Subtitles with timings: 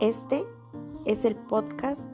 [0.00, 0.44] Este
[1.06, 2.10] es el podcast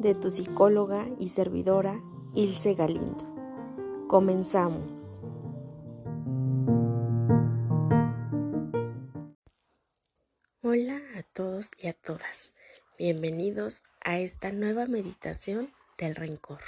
[0.00, 2.02] de tu psicóloga y servidora
[2.34, 3.24] Ilse Galindo.
[4.08, 5.22] Comenzamos.
[10.62, 12.50] Hola a todos y a todas.
[12.98, 16.62] Bienvenidos a esta nueva meditación del rencor.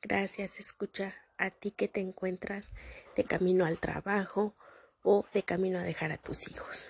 [0.00, 2.72] Gracias, escucha a ti que te encuentras
[3.16, 4.54] de camino al trabajo
[5.02, 6.88] o de camino a dejar a tus hijos.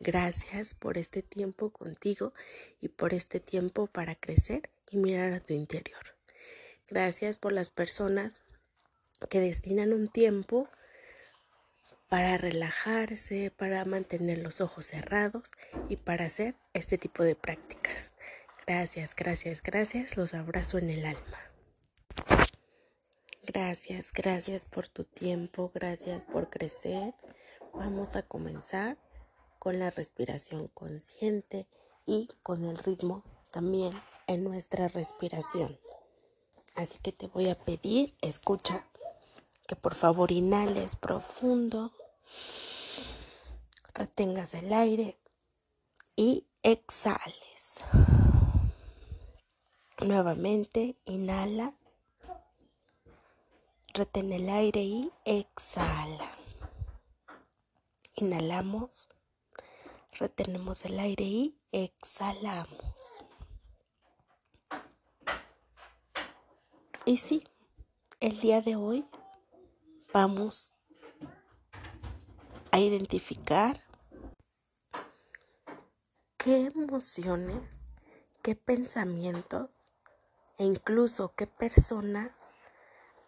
[0.00, 2.32] Gracias por este tiempo contigo
[2.80, 6.16] y por este tiempo para crecer y mirar a tu interior.
[6.88, 8.42] Gracias por las personas
[9.28, 10.68] que destinan un tiempo
[12.08, 15.52] para relajarse, para mantener los ojos cerrados
[15.88, 18.14] y para hacer este tipo de prácticas.
[18.66, 20.16] Gracias, gracias, gracias.
[20.16, 21.38] Los abrazo en el alma.
[23.42, 27.14] Gracias, gracias por tu tiempo, gracias por crecer.
[27.72, 28.98] Vamos a comenzar
[29.58, 31.66] con la respiración consciente
[32.06, 33.92] y con el ritmo también
[34.26, 35.78] en nuestra respiración.
[36.74, 38.86] Así que te voy a pedir, escucha,
[39.66, 41.92] que por favor inhales profundo,
[43.94, 45.18] retengas el aire
[46.16, 47.82] y exhales.
[50.00, 51.74] Nuevamente, inhala,
[53.92, 56.30] retén el aire y exhala.
[58.14, 59.10] Inhalamos
[60.12, 63.24] retenemos el aire y exhalamos.
[67.04, 67.44] Y sí,
[68.20, 69.06] el día de hoy
[70.12, 70.74] vamos
[72.70, 73.80] a identificar
[76.36, 77.82] qué emociones,
[78.42, 79.92] qué pensamientos
[80.58, 82.56] e incluso qué personas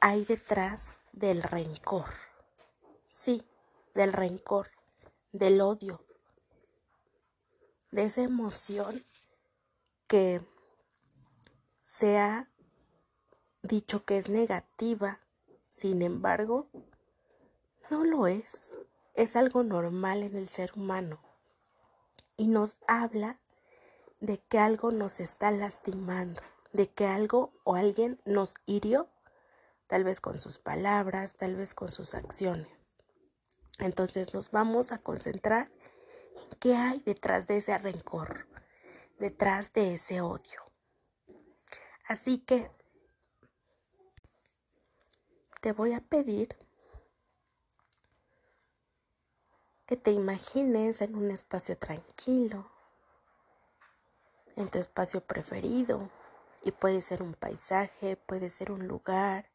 [0.00, 2.08] hay detrás del rencor.
[3.08, 3.42] Sí,
[3.94, 4.70] del rencor,
[5.32, 6.04] del odio,
[7.90, 9.02] de esa emoción
[10.06, 10.40] que
[11.84, 12.48] se ha
[13.62, 15.20] dicho que es negativa,
[15.68, 16.68] sin embargo,
[17.90, 18.76] no lo es,
[19.14, 21.20] es algo normal en el ser humano
[22.36, 23.38] y nos habla
[24.20, 26.40] de que algo nos está lastimando,
[26.72, 29.08] de que algo o alguien nos hirió,
[29.86, 32.96] tal vez con sus palabras, tal vez con sus acciones.
[33.78, 35.70] Entonces nos vamos a concentrar
[36.58, 38.46] ¿Qué hay detrás de ese rencor?
[39.18, 40.62] Detrás de ese odio.
[42.06, 42.70] Así que
[45.60, 46.56] te voy a pedir
[49.86, 52.70] que te imagines en un espacio tranquilo,
[54.56, 56.10] en tu espacio preferido,
[56.62, 59.50] y puede ser un paisaje, puede ser un lugar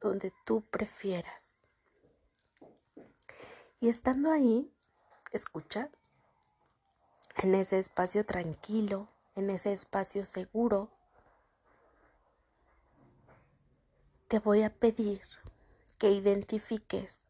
[0.00, 1.60] donde tú prefieras.
[3.80, 4.72] Y estando ahí,
[5.32, 5.90] escucha,
[7.36, 10.90] en ese espacio tranquilo, en ese espacio seguro,
[14.26, 15.22] te voy a pedir
[15.98, 17.24] que identifiques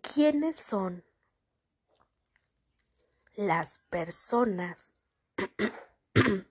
[0.00, 1.04] quiénes son
[3.34, 4.96] las personas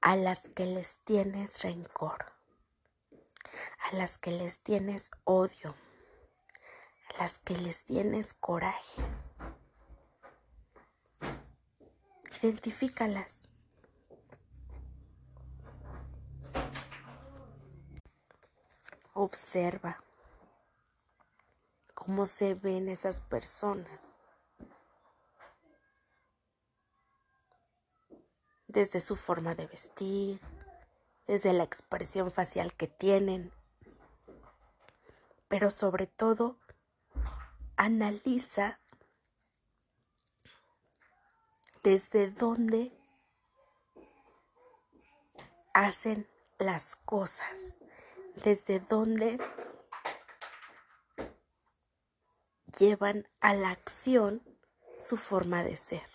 [0.00, 2.26] a las que les tienes rencor,
[3.90, 5.74] a las que les tienes odio
[7.18, 9.02] las que les tienes coraje.
[12.42, 13.48] Identifícalas.
[19.14, 20.02] Observa
[21.94, 24.22] cómo se ven esas personas.
[28.68, 30.40] Desde su forma de vestir,
[31.26, 33.50] desde la expresión facial que tienen,
[35.48, 36.58] pero sobre todo
[37.76, 38.80] analiza
[41.82, 42.92] desde dónde
[45.72, 46.26] hacen
[46.58, 47.76] las cosas,
[48.42, 49.38] desde dónde
[52.78, 54.42] llevan a la acción
[54.98, 56.08] su forma de ser.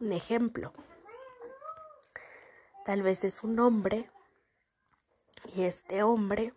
[0.00, 0.72] Un ejemplo,
[2.84, 4.10] tal vez es un hombre
[5.54, 6.54] y este hombre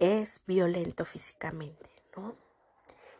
[0.00, 2.34] es violento físicamente, ¿no?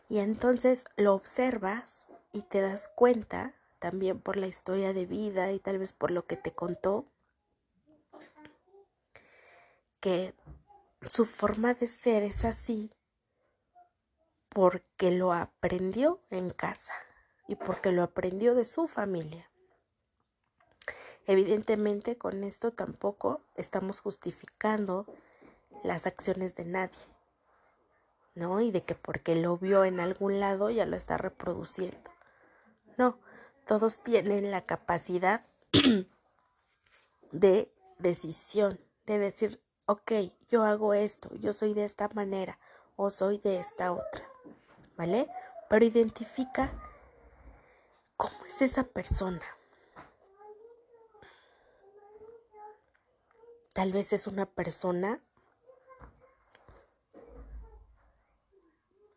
[0.08, 5.60] Y entonces lo observas y te das cuenta, también por la historia de vida y
[5.60, 7.06] tal vez por lo que te contó,
[10.00, 10.34] que
[11.02, 12.90] su forma de ser es así
[14.48, 16.94] porque lo aprendió en casa
[17.46, 19.50] y porque lo aprendió de su familia.
[21.26, 25.06] Evidentemente con esto tampoco estamos justificando
[25.82, 26.98] las acciones de nadie,
[28.34, 28.60] ¿no?
[28.60, 32.10] Y de que porque lo vio en algún lado ya lo está reproduciendo.
[32.96, 33.18] No,
[33.66, 35.46] todos tienen la capacidad
[37.32, 40.12] de decisión, de decir, ok,
[40.48, 42.58] yo hago esto, yo soy de esta manera
[42.96, 44.28] o soy de esta otra,
[44.96, 45.28] ¿vale?
[45.68, 46.72] Pero identifica
[48.16, 49.42] cómo es esa persona.
[53.72, 55.22] Tal vez es una persona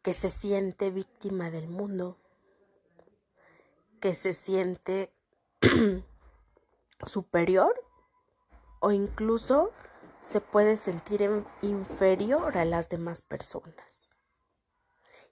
[0.04, 2.18] que se siente víctima del mundo,
[4.02, 5.14] que se siente
[7.06, 7.74] superior
[8.82, 9.72] o incluso
[10.20, 11.22] se puede sentir
[11.62, 14.10] inferior a las demás personas.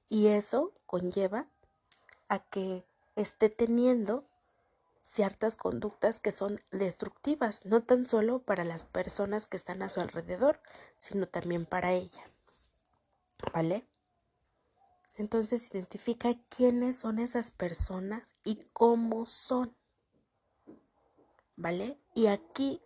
[0.08, 1.48] Y eso conlleva
[2.30, 2.86] a que
[3.18, 4.26] esté teniendo
[5.04, 10.00] ciertas conductas que son destructivas, no tan solo para las personas que están a su
[10.00, 10.62] alrededor,
[10.96, 12.24] sino también para ella.
[13.54, 13.86] ¿Vale?
[15.22, 19.78] Entonces identifica quiénes son esas personas y cómo son.
[21.56, 22.00] ¿Vale?
[22.16, 22.82] Y aquí,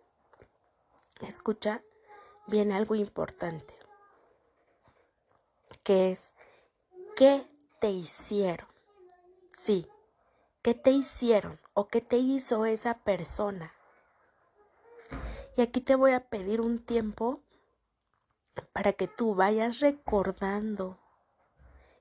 [1.22, 1.82] escucha
[2.46, 3.74] bien algo importante,
[5.82, 6.34] que es,
[7.16, 7.48] ¿qué
[7.80, 8.68] te hicieron?
[9.50, 9.88] Sí,
[10.60, 13.72] ¿qué te hicieron o qué te hizo esa persona?
[15.56, 17.40] Y aquí te voy a pedir un tiempo
[18.74, 20.98] para que tú vayas recordando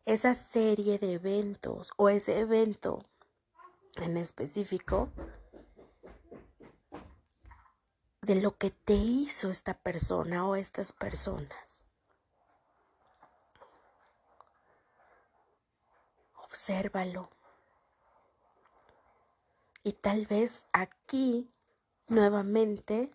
[0.06, 3.04] esa serie de eventos o ese evento
[3.96, 5.10] en específico
[8.22, 11.84] de lo que te hizo esta persona o estas personas.
[16.44, 17.30] Obsérvalo.
[19.84, 21.52] Y tal vez aquí
[22.07, 23.12] nuevamente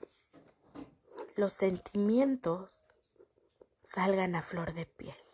[1.37, 2.95] los sentimientos
[3.81, 5.30] salgan a flor de piel.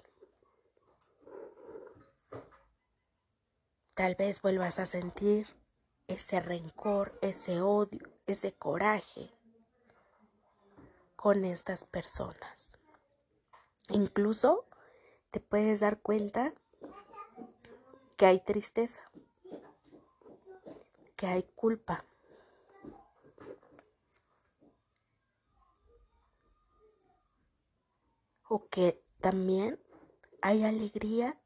[3.97, 5.47] Tal vez vuelvas a sentir
[6.07, 9.31] ese rencor, ese odio, ese coraje
[11.17, 12.77] con estas personas.
[13.89, 14.67] Incluso
[15.31, 16.53] te puedes dar cuenta
[18.19, 19.01] que hay tristeza,
[21.17, 22.05] que hay culpa.
[28.47, 29.81] O que también
[30.43, 31.41] hay alegría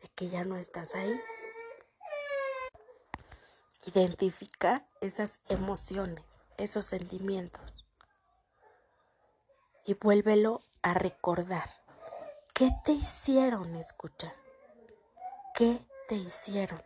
[0.00, 1.14] de que ya no estás ahí.
[3.88, 6.22] Identifica esas emociones,
[6.58, 7.86] esos sentimientos
[9.86, 11.70] y vuélvelo a recordar.
[12.52, 14.34] ¿Qué te hicieron escuchar?
[15.54, 16.82] ¿Qué te hicieron?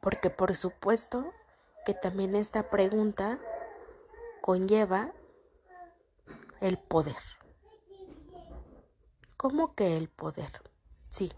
[0.00, 1.30] Porque por supuesto
[1.84, 3.38] que también esta pregunta
[4.40, 5.12] conlleva
[6.62, 7.22] el poder.
[9.36, 10.62] ¿Cómo que el poder?
[11.10, 11.30] Sí,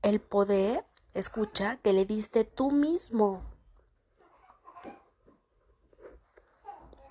[0.00, 0.87] el poder,
[1.20, 3.42] escucha, que le diste tú mismo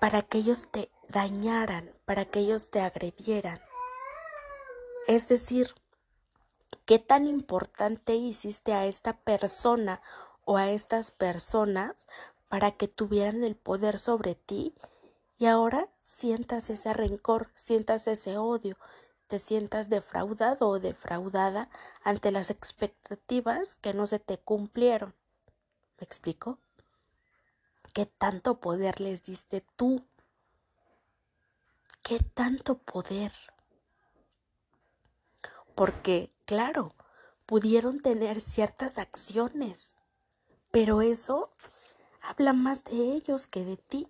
[0.00, 3.60] para que ellos te dañaran, para que ellos te agredieran.
[5.06, 5.74] Es decir,
[6.84, 10.02] ¿qué tan importante hiciste a esta persona
[10.44, 12.06] o a estas personas
[12.48, 14.74] para que tuvieran el poder sobre ti
[15.38, 18.76] y ahora sientas ese rencor, sientas ese odio,
[19.28, 21.68] te sientas defraudado o defraudada
[22.02, 25.14] ante las expectativas que no se te cumplieron?
[25.98, 26.58] ¿Me explico?
[27.92, 30.04] ¿Qué tanto poder les diste tú?
[32.02, 33.32] ¿Qué tanto poder?
[35.74, 36.94] Porque, claro,
[37.46, 39.98] pudieron tener ciertas acciones,
[40.70, 41.50] pero eso
[42.22, 44.08] habla más de ellos que de ti.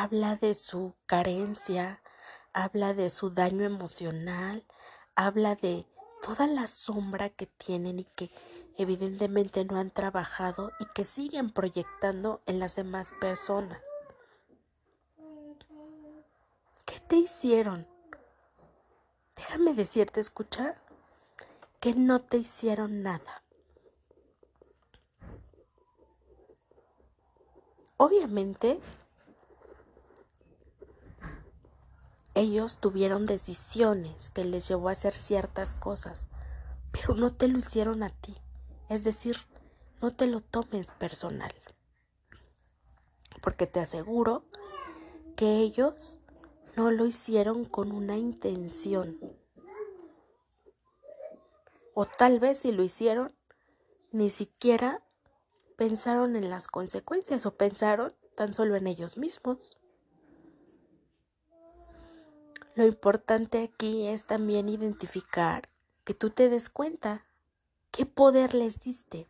[0.00, 2.00] Habla de su carencia,
[2.52, 4.64] habla de su daño emocional,
[5.16, 5.86] habla de
[6.22, 8.30] toda la sombra que tienen y que
[8.76, 13.82] evidentemente no han trabajado y que siguen proyectando en las demás personas.
[16.86, 17.84] ¿Qué te hicieron?
[19.34, 20.76] Déjame decirte, escucha,
[21.80, 23.42] que no te hicieron nada.
[27.96, 28.80] Obviamente,
[32.38, 36.28] Ellos tuvieron decisiones que les llevó a hacer ciertas cosas,
[36.92, 38.36] pero no te lo hicieron a ti.
[38.88, 39.38] Es decir,
[40.00, 41.52] no te lo tomes personal.
[43.42, 44.44] Porque te aseguro
[45.34, 46.20] que ellos
[46.76, 49.18] no lo hicieron con una intención.
[51.92, 53.34] O tal vez si lo hicieron,
[54.12, 55.02] ni siquiera
[55.76, 59.76] pensaron en las consecuencias o pensaron tan solo en ellos mismos.
[62.78, 65.68] Lo importante aquí es también identificar
[66.04, 67.26] que tú te des cuenta
[67.90, 69.26] qué poder les diste.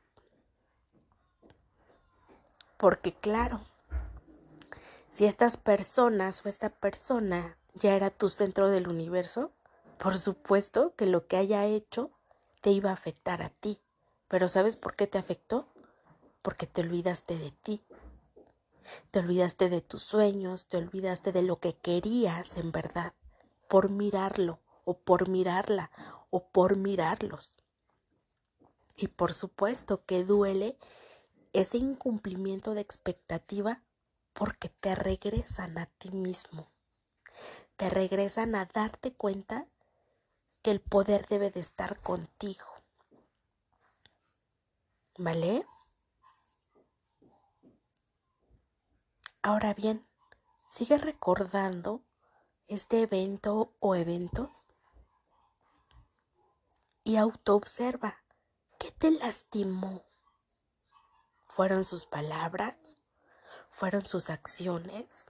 [2.76, 3.62] Porque claro,
[5.08, 9.50] si estas personas o esta persona ya era tu centro del universo,
[9.98, 12.10] por supuesto que lo que haya hecho
[12.60, 13.80] te iba a afectar a ti.
[14.28, 15.66] Pero ¿sabes por qué te afectó?
[16.42, 17.82] Porque te olvidaste de ti.
[19.10, 23.14] Te olvidaste de tus sueños, te olvidaste de lo que querías en verdad,
[23.68, 25.90] por mirarlo o por mirarla
[26.30, 27.58] o por mirarlos.
[28.96, 30.76] Y por supuesto que duele
[31.52, 33.82] ese incumplimiento de expectativa
[34.32, 36.68] porque te regresan a ti mismo.
[37.76, 39.66] Te regresan a darte cuenta
[40.62, 42.66] que el poder debe de estar contigo.
[45.16, 45.64] ¿Vale?
[49.42, 50.06] Ahora bien,
[50.66, 52.02] sigue recordando
[52.68, 54.66] este evento o eventos
[57.02, 58.18] y autoobserva
[58.78, 60.04] qué te lastimó.
[61.46, 62.98] ¿Fueron sus palabras?
[63.70, 65.26] ¿Fueron sus acciones?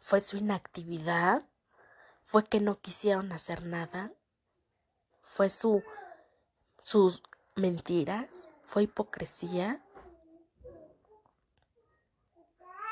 [0.00, 1.44] ¿Fue su inactividad?
[2.24, 4.12] ¿Fue que no quisieron hacer nada?
[5.22, 5.82] ¿Fue su
[6.82, 7.22] sus
[7.54, 8.50] mentiras?
[8.62, 9.80] ¿Fue hipocresía?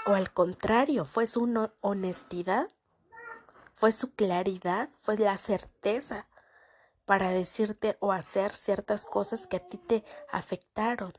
[0.06, 2.70] ¿O al contrario, fue su honestidad?
[3.80, 4.90] ¿Fue su claridad?
[5.00, 6.28] ¿Fue la certeza
[7.06, 11.14] para decirte o hacer ciertas cosas que a ti te afectaron?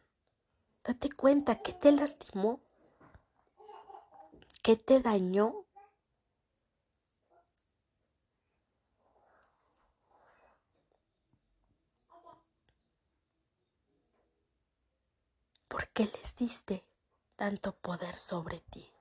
[0.83, 2.61] Date cuenta que te lastimó,
[4.61, 5.65] que te dañó.
[15.67, 16.85] ¿Por qué les diste
[17.35, 18.93] tanto poder sobre ti?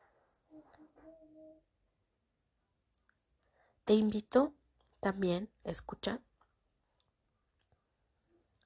[3.91, 4.55] Te invito
[5.01, 6.21] también, escucha,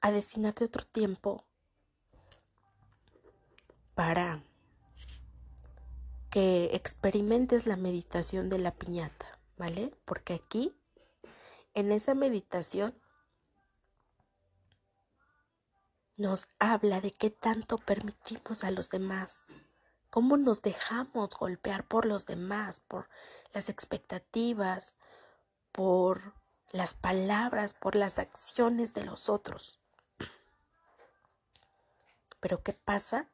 [0.03, 1.47] a destinarte otro tiempo
[3.95, 4.43] para
[6.31, 9.97] que experimentes la meditación de la piñata, ¿vale?
[10.05, 10.77] Porque aquí,
[11.73, 12.95] en esa meditación,
[16.19, 19.47] nos habla de qué tanto permitimos a los demás,
[20.11, 23.09] cómo nos dejamos golpear por los demás, por
[23.55, 24.95] las expectativas,
[25.75, 26.35] por
[26.71, 29.81] las palabras, por las acciones de los otros.
[32.39, 33.29] Pero ¿qué pasa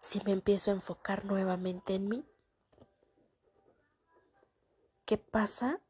[0.00, 2.24] si me empiezo a enfocar nuevamente en mí?
[5.04, 5.80] ¿Qué pasa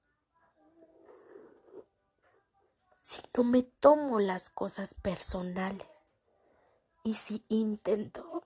[3.00, 5.88] si no me tomo las cosas personales
[7.02, 8.42] y si intento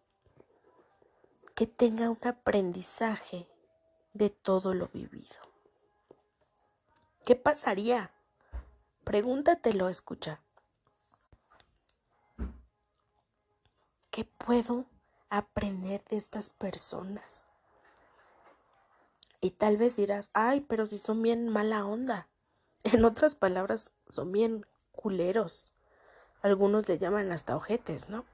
[1.56, 3.48] que tenga un aprendizaje
[4.12, 5.47] de todo lo vivido?
[7.28, 8.11] ¿Qué pasaría?
[9.04, 10.40] Pregúntatelo, escucha.
[14.11, 14.87] ¿Qué puedo
[15.28, 17.44] aprender de estas personas.
[19.42, 22.28] Y tal vez dirás, ay, pero si son bien mala onda.
[22.82, 25.75] En otras palabras, son bien culeros.
[26.40, 28.25] Algunos le llaman hasta ojetes, ¿no?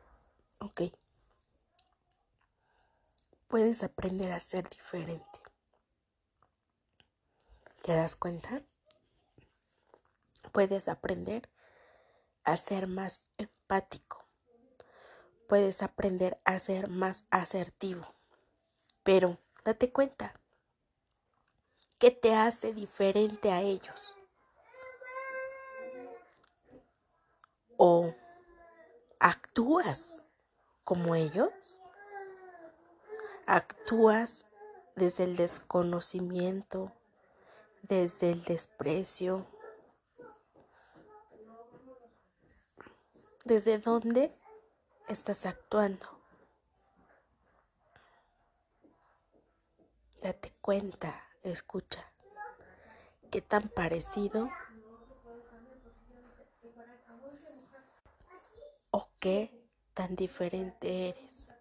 [0.60, 0.82] Ok.
[3.48, 5.40] Puedes aprender a ser diferente.
[7.82, 8.62] ¿Te das cuenta?
[10.54, 11.50] Puedes aprender
[12.44, 14.24] a ser más empático
[15.54, 18.06] puedes aprender a ser más asertivo.
[19.02, 20.34] Pero date cuenta,
[21.98, 24.16] ¿qué te hace diferente a ellos?
[27.76, 28.14] ¿O
[29.18, 30.22] actúas
[30.84, 31.80] como ellos?
[33.46, 34.46] ¿Actúas
[34.96, 36.92] desde el desconocimiento,
[37.82, 39.46] desde el desprecio?
[43.44, 44.32] ¿Desde dónde?
[45.06, 46.06] estás actuando.
[50.22, 52.10] Date cuenta, escucha,
[53.30, 54.50] qué tan parecido
[58.90, 59.52] o qué
[59.92, 61.54] tan diferente eres.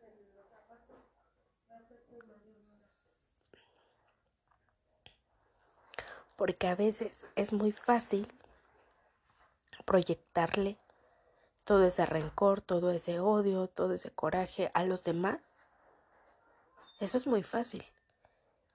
[6.38, 8.28] Porque a veces es muy fácil
[9.86, 10.78] proyectarle
[11.64, 15.40] todo ese rencor, todo ese odio, todo ese coraje a los demás,
[17.00, 17.84] eso es muy fácil.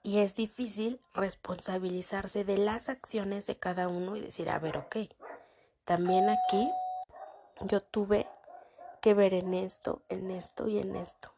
[0.02, 4.97] Y es difícil responsabilizarse de las acciones de cada uno y decir, a ver, ok,
[5.85, 6.71] también aquí
[7.62, 8.28] yo tuve
[9.00, 11.33] que ver en esto, en esto y en esto.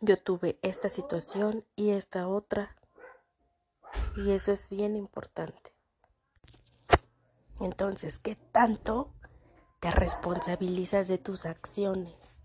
[0.00, 2.76] Yo tuve esta situación y esta otra.
[4.16, 5.75] Y eso es bien importante.
[7.60, 9.12] Entonces, ¿qué tanto
[9.80, 12.42] te responsabilizas de tus acciones?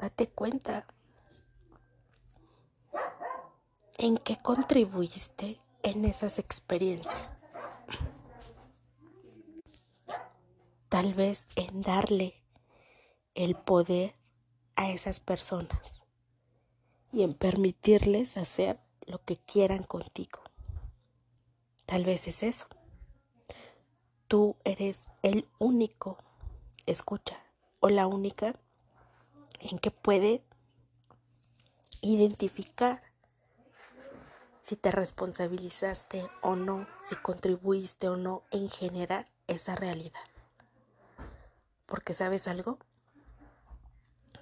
[0.00, 0.86] Date cuenta.
[3.96, 7.32] ¿En qué contribuiste en esas experiencias?
[10.88, 12.44] Tal vez en darle
[13.34, 14.14] el poder
[14.76, 16.02] a esas personas
[17.12, 20.40] y en permitirles hacer lo que quieran contigo.
[21.86, 22.66] Tal vez es eso.
[24.28, 26.18] Tú eres el único,
[26.84, 27.42] escucha,
[27.80, 28.54] o la única
[29.60, 30.44] en que puede
[32.02, 33.02] identificar
[34.60, 40.20] si te responsabilizaste o no, si contribuiste o no en generar esa realidad.
[41.86, 42.78] Porque sabes algo,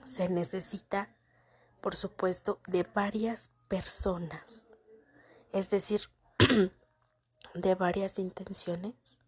[0.03, 1.15] se necesita,
[1.81, 4.67] por supuesto, de varias personas,
[5.53, 6.11] es decir,
[7.55, 9.21] de varias intenciones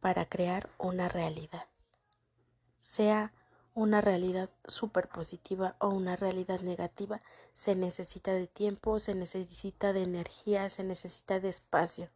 [0.00, 1.66] para crear una realidad,
[2.80, 3.32] sea
[3.74, 7.20] una realidad súper positiva o una realidad negativa,
[7.54, 12.10] se necesita de tiempo, se necesita de energía, se necesita de espacio.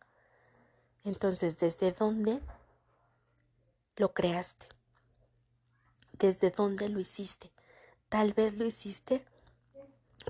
[1.05, 2.41] Entonces, ¿desde dónde
[3.97, 4.67] lo creaste?
[6.13, 7.51] ¿Desde dónde lo hiciste?
[8.09, 9.25] Tal vez lo hiciste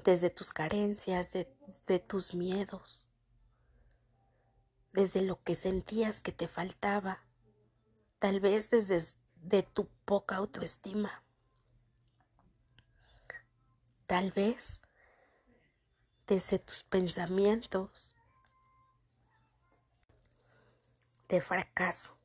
[0.04, 3.08] desde tus carencias, de, tus miedos,
[4.92, 7.24] desde lo que sentías que te faltaba,
[8.22, 9.00] tal vez desde
[9.42, 11.24] de tu poca autoestima,
[14.06, 14.80] tal vez
[16.28, 18.14] desde tus pensamientos
[21.28, 22.16] de fracaso.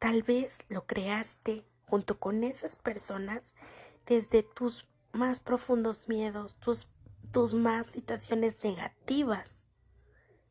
[0.00, 3.54] Tal vez lo creaste junto con esas personas
[4.04, 6.88] desde tus más profundos miedos, tus,
[7.30, 9.68] tus más situaciones negativas.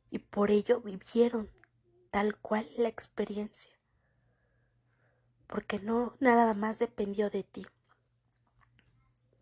[0.10, 1.52] Y por ello vivieron
[2.14, 3.74] tal cual la experiencia.
[5.48, 7.66] Porque no nada más dependió de ti.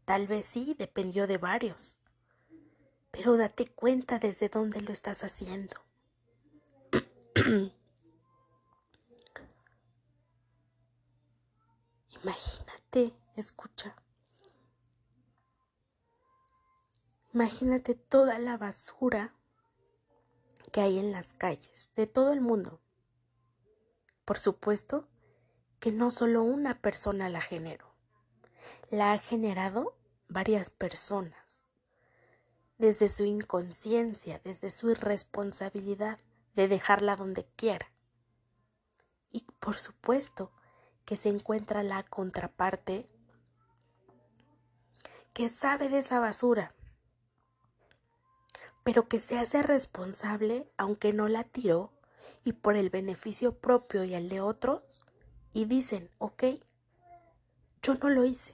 [0.06, 2.00] Tal vez sí dependió de varios.
[3.12, 5.76] Pero date cuenta desde dónde lo estás haciendo.
[12.24, 13.98] Imagínate, escucha.
[17.34, 19.36] Imagínate toda la basura
[20.72, 22.82] que hay en las calles de todo el mundo.
[24.26, 25.08] Por supuesto
[25.80, 27.94] que no solo una persona la generó,
[28.90, 31.68] la ha generado varias personas,
[32.78, 36.20] desde su inconsciencia, desde su irresponsabilidad
[36.56, 37.92] de dejarla donde quiera.
[39.32, 40.52] Y por supuesto
[41.06, 43.10] que se encuentra la contraparte
[45.34, 46.76] que sabe de esa basura,
[48.92, 51.94] pero que se hace responsable aunque no la tiró
[52.44, 55.06] y por el beneficio propio y el de otros,
[55.54, 56.44] y dicen, ok,
[57.82, 58.54] yo no lo hice,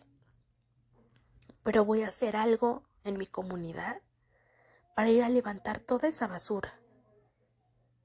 [1.63, 4.03] pero voy a hacer algo en mi comunidad
[4.95, 6.79] para ir a levantar toda esa basura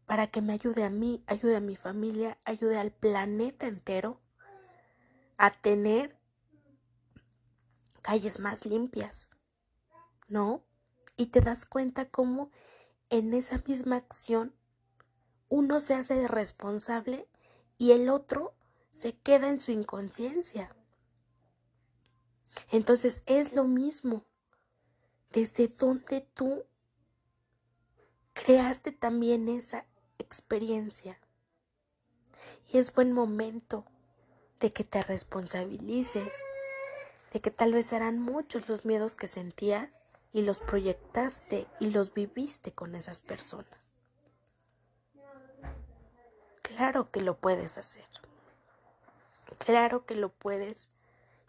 [0.06, 4.22] para que me ayude a mí, ayude a mi familia, ayude al planeta entero
[5.36, 6.16] a tener
[8.00, 9.28] calles más limpias,
[10.28, 10.64] ¿no?
[11.16, 12.50] Y te das cuenta cómo
[13.10, 14.54] en esa misma acción
[15.48, 17.28] uno se hace responsable
[17.76, 18.54] y el otro
[18.90, 20.74] se queda en su inconsciencia.
[22.70, 24.24] Entonces es lo mismo.
[25.30, 26.64] Desde donde tú
[28.32, 29.86] creaste también esa
[30.18, 31.18] experiencia.
[32.70, 33.84] Y es buen momento
[34.60, 36.32] de que te responsabilices,
[37.32, 39.92] de que tal vez eran muchos los miedos que sentía
[40.32, 43.94] y los proyectaste y los viviste con esas personas.
[46.62, 48.06] Claro que lo puedes hacer.
[49.58, 50.90] Claro que lo puedes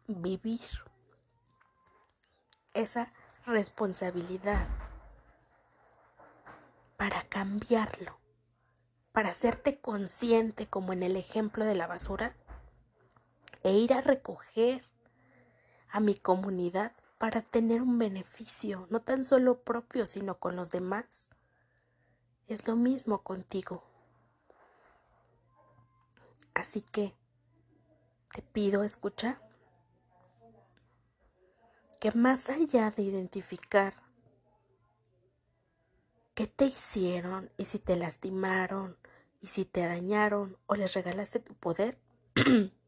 [0.08, 0.62] vivir.
[2.74, 3.14] Esa
[3.46, 4.68] responsabilidad
[6.98, 8.18] para cambiarlo,
[9.12, 12.36] para hacerte consciente como en el ejemplo de la basura
[13.64, 14.84] e ir a recoger
[15.90, 16.92] a mi comunidad
[17.24, 21.30] para tener un beneficio, no tan solo propio, sino con los demás.
[22.48, 23.82] Es lo mismo contigo.
[26.54, 27.16] Así que
[28.34, 29.40] te pido, escucha,
[32.02, 33.94] que más allá de identificar
[36.34, 38.98] qué te hicieron y si te lastimaron
[39.40, 41.98] Y si te dañaron o les regalaste tu poder,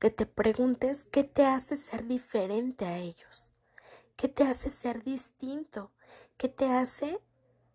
[0.00, 3.52] que te preguntes qué te hace ser diferente a ellos,
[4.16, 5.92] qué te hace ser distinto,
[6.38, 7.20] qué te hace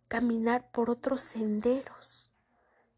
[0.08, 2.34] caminar por otros senderos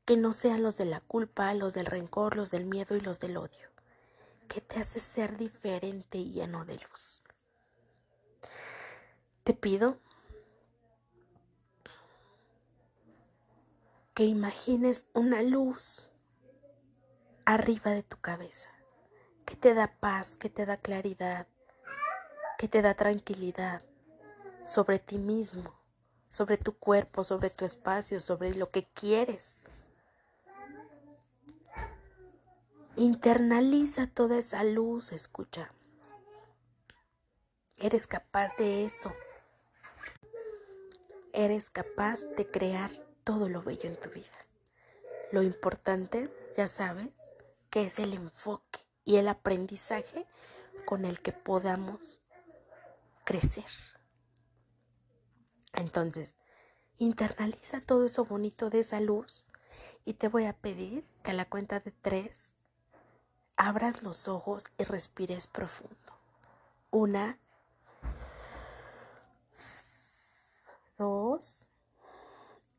[0.06, 3.20] que no sean los de la culpa, los del rencor, los del miedo y los
[3.20, 3.70] del odio.
[4.48, 7.22] ¿Qué te hace ser diferente y lleno de luz?
[9.44, 10.00] Te pido
[14.13, 16.13] que imagines una luz
[17.44, 18.70] arriba de tu cabeza,
[19.48, 21.48] que te da paz, que te da claridad,
[22.58, 23.82] que te da tranquilidad
[24.62, 25.74] sobre ti mismo,
[26.28, 29.56] sobre tu cuerpo, sobre tu espacio, sobre lo que quieres.
[32.98, 35.72] Internaliza toda esa luz, escucha.
[37.78, 39.14] Eres capaz de eso.
[41.32, 42.92] Eres capaz de crear
[43.24, 44.38] todo lo bello en tu vida.
[45.32, 47.34] Lo importante, ya sabes,
[47.70, 50.28] que es el enfoque y el aprendizaje
[50.86, 52.22] con el que podamos
[53.24, 53.65] crecer.
[55.74, 56.36] Entonces,
[56.98, 59.48] internaliza todo eso bonito de esa luz
[60.04, 62.58] y te voy a pedir que a la cuenta de tres
[63.56, 65.96] abras los ojos y respires profundo.
[66.91, 67.39] Una,
[70.98, 71.70] dos,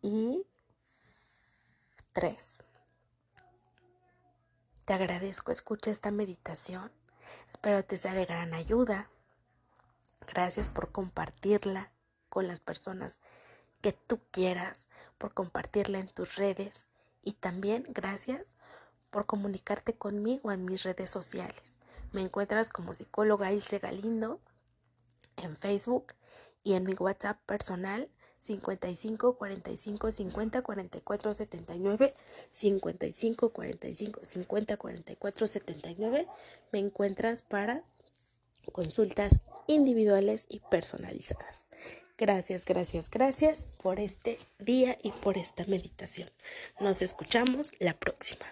[0.02, 0.44] y
[2.12, 2.62] tres.
[4.88, 6.90] Te agradezco, escucha esta meditación.
[7.50, 9.10] Espero te sea de gran ayuda.
[10.26, 11.92] Gracias por compartirla
[12.30, 13.18] con las personas
[13.82, 16.86] que tú quieras, por compartirla en tus redes
[17.22, 18.56] y también gracias
[19.10, 21.78] por comunicarte conmigo en mis redes sociales.
[22.12, 24.40] Me encuentras como psicóloga Ilse Galindo
[25.36, 26.14] en Facebook
[26.64, 28.08] y en mi WhatsApp personal
[28.40, 32.14] 55 45 50 44 79
[32.50, 36.28] 55 45 50 44 79
[36.72, 37.82] me encuentras para
[38.72, 41.66] consultas individuales y personalizadas.
[42.16, 46.28] Gracias, gracias, gracias por este día y por esta meditación.
[46.80, 48.46] Nos escuchamos la próxima.